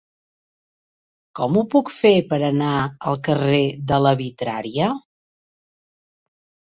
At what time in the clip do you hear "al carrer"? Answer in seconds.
3.11-3.61